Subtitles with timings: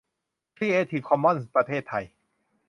[0.57, 2.05] ครีเอทีฟคอมมอนส์ประเทศไทย